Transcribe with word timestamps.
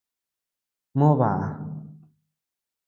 Moo 0.97 1.13
baʼa. 1.19 1.45